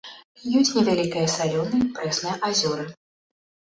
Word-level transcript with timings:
Ёсць 0.59 0.71
невялікія 0.77 1.27
салёныя 1.35 1.83
і 1.89 1.93
прэсныя 1.99 2.35
азёры. 2.51 2.83